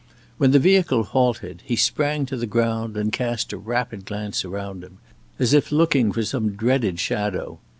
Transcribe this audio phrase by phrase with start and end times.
[0.39, 4.83] When the vehicle halted, he sprang to the ground and cast a rapid glance around
[4.83, 4.97] him,
[5.37, 7.59] as if looking for some dreaded shadow.